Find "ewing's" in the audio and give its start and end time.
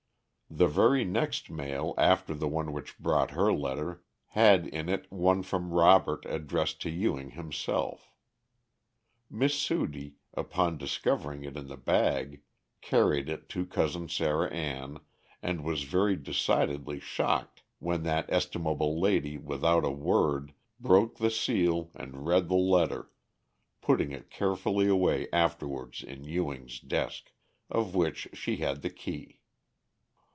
26.25-26.77